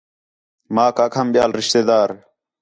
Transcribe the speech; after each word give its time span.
ماک 0.75 0.97
آکھام 1.05 1.27
ٻِیال 1.33 1.51
رشتے 1.59 1.81
دار 1.89 2.09